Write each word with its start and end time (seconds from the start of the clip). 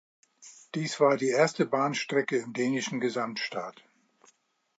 Dies 0.73 0.99
war 0.99 1.15
die 1.15 1.27
erste 1.29 1.67
Bahnstrecke 1.67 2.35
im 2.39 2.53
dänischen 2.53 2.99
Gesamtstaat. 2.99 3.83